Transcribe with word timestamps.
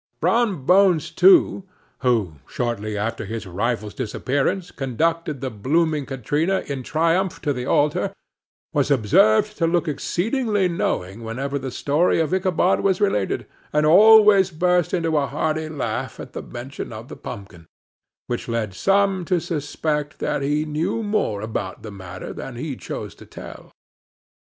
Brom 0.19 0.65
Bones, 0.65 1.11
too, 1.11 1.61
who, 1.99 2.37
shortly 2.47 2.97
after 2.97 3.23
his 3.23 3.45
rival's 3.45 3.93
disappearance 3.93 4.71
conducted 4.71 5.41
the 5.41 5.51
blooming 5.51 6.07
Katrina 6.07 6.63
in 6.65 6.81
triumph 6.81 7.39
to 7.41 7.53
the 7.53 7.67
altar, 7.67 8.11
was 8.73 8.89
observed 8.89 9.55
to 9.59 9.67
look 9.67 9.87
exceedingly 9.87 10.67
knowing 10.67 11.23
whenever 11.23 11.59
the 11.59 11.69
story 11.69 12.19
of 12.19 12.33
Ichabod 12.33 12.79
was 12.79 12.99
related, 12.99 13.45
and 13.71 13.85
always 13.85 14.49
burst 14.49 14.91
into 14.91 15.15
a 15.17 15.27
hearty 15.27 15.69
laugh 15.69 16.19
at 16.19 16.33
the 16.33 16.41
mention 16.41 16.91
of 16.91 17.07
the 17.07 17.15
pumpkin; 17.15 17.67
which 18.25 18.47
led 18.47 18.73
some 18.73 19.23
to 19.25 19.39
suspect 19.39 20.17
that 20.17 20.41
he 20.41 20.65
knew 20.65 21.03
more 21.03 21.41
about 21.41 21.83
the 21.83 21.91
matter 21.91 22.33
than 22.33 22.55
he 22.55 22.75
chose 22.75 23.13
to 23.13 23.27
tell. 23.27 23.71